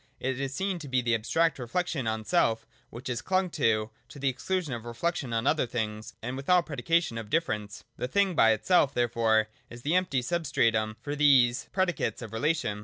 It 0.19 0.39
is 0.39 0.51
seen 0.51 0.79
to 0.79 0.87
be 0.87 1.03
the 1.03 1.13
abstract 1.13 1.59
reflection 1.59 2.07
on 2.07 2.25
self, 2.25 2.65
which 2.89 3.07
is 3.07 3.21
clung 3.21 3.51
to, 3.51 3.91
to 4.09 4.17
the 4.17 4.29
exclusion 4.29 4.73
of 4.73 4.83
reflection 4.83 5.31
on 5.31 5.45
other 5.45 5.67
things 5.67 6.15
and 6.23 6.39
of 6.39 6.49
all 6.49 6.63
predication 6.63 7.19
of 7.19 7.29
difference. 7.29 7.83
The 7.97 8.07
thing 8.07 8.33
by 8.33 8.51
itself 8.51 8.95
therefore 8.95 9.49
is 9.69 9.83
the 9.83 9.93
empty 9.93 10.23
substratum 10.23 10.97
for 11.03 11.15
these 11.15 11.69
predicates 11.71 12.23
of 12.23 12.33
relation. 12.33 12.79